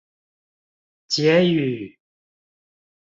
[1.13, 1.93] 結語